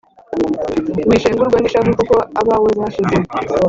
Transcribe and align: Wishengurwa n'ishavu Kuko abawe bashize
Wishengurwa 1.09 1.57
n'ishavu 1.59 1.91
Kuko 1.99 2.15
abawe 2.39 2.69
bashize 2.79 3.15